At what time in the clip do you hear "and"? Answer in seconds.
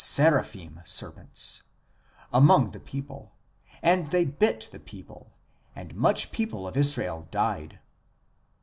3.83-4.07, 5.75-5.93